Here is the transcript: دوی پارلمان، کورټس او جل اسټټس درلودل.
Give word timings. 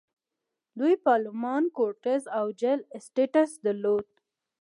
دوی 0.79 0.95
پارلمان، 1.05 1.63
کورټس 1.77 2.23
او 2.37 2.45
جل 2.61 2.79
اسټټس 2.97 3.51
درلودل. 3.65 4.15